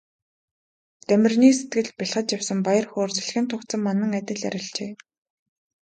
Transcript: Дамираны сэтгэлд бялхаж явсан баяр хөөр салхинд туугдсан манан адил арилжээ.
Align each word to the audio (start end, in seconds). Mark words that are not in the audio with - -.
Дамираны 1.07 1.49
сэтгэлд 1.57 1.93
бялхаж 1.97 2.27
явсан 2.37 2.59
баяр 2.67 2.85
хөөр 2.91 3.11
салхинд 3.13 3.47
туугдсан 3.49 3.81
манан 3.83 4.11
адил 4.19 4.41
арилжээ. 4.49 4.91